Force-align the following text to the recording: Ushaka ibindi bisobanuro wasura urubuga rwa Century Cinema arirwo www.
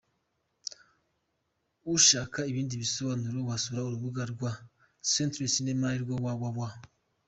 Ushaka 1.95 2.39
ibindi 2.51 2.73
bisobanuro 2.83 3.37
wasura 3.49 3.79
urubuga 3.87 4.21
rwa 4.33 4.51
Century 5.13 5.53
Cinema 5.55 5.85
arirwo 5.89 6.13
www. 6.23 6.59